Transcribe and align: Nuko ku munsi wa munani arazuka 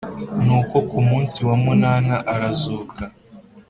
Nuko 0.43 0.75
ku 0.89 0.97
munsi 1.07 1.37
wa 1.47 1.55
munani 1.63 2.15
arazuka 2.33 3.01